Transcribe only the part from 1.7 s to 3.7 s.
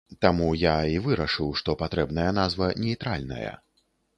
патрэбная назва нейтральная.